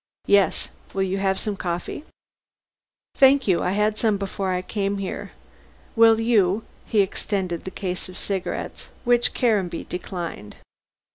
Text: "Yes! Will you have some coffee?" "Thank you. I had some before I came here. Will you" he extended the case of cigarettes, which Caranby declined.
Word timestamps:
"Yes! 0.25 0.69
Will 0.95 1.03
you 1.03 1.19
have 1.19 1.37
some 1.39 1.55
coffee?" 1.55 2.05
"Thank 3.17 3.47
you. 3.47 3.61
I 3.61 3.73
had 3.73 3.99
some 3.99 4.17
before 4.17 4.49
I 4.51 4.63
came 4.63 4.97
here. 4.97 5.31
Will 5.95 6.19
you" 6.19 6.63
he 6.91 7.01
extended 7.01 7.65
the 7.65 7.69
case 7.69 8.09
of 8.09 8.17
cigarettes, 8.17 8.89
which 9.03 9.35
Caranby 9.35 9.83
declined. 9.87 10.55